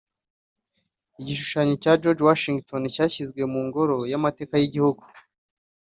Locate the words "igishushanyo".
1.19-1.73